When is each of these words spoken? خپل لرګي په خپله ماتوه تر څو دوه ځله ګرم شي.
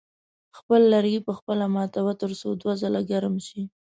خپل 0.57 0.81
لرګي 0.93 1.19
په 1.27 1.33
خپله 1.39 1.65
ماتوه 1.75 2.13
تر 2.21 2.31
څو 2.39 2.49
دوه 2.61 2.73
ځله 2.81 3.01
ګرم 3.11 3.35
شي. 3.47 3.61